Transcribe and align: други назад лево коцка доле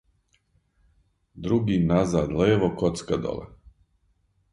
други 1.47 1.77
назад 1.91 2.31
лево 2.39 2.71
коцка 2.79 3.21
доле 3.27 3.45